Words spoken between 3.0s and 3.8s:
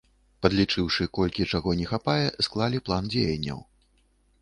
дзеянняў.